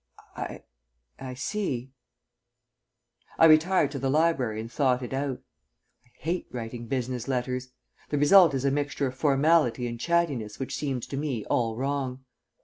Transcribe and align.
"I 0.35 0.63
I 1.19 1.35
see." 1.35 1.91
I 3.37 3.45
retired 3.45 3.91
to 3.91 3.99
the 3.99 4.09
library 4.09 4.59
and 4.59 4.71
thought 4.71 5.03
it 5.03 5.13
out. 5.13 5.43
I 6.03 6.07
hate 6.17 6.47
writing 6.49 6.87
business 6.87 7.27
letters. 7.27 7.69
The 8.09 8.17
result 8.17 8.55
is 8.55 8.65
a 8.65 8.71
mixture 8.71 9.05
of 9.05 9.13
formality 9.13 9.85
and 9.87 9.99
chattiness 9.99 10.57
which 10.57 10.75
seems 10.75 11.05
to 11.05 11.17
me 11.17 11.45
all 11.51 11.75
wrong. 11.75 12.25